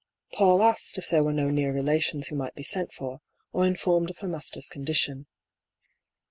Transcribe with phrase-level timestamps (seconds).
[0.33, 3.19] PauU asked if there were no near relations who might be sent for,
[3.53, 5.27] or informed of her master's condition.